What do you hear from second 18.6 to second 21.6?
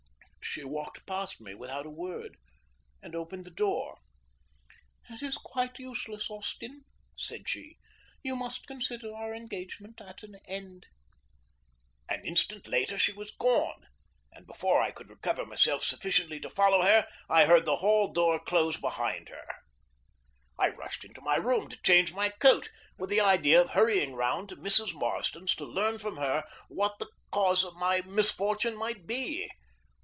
behind her. I rushed into my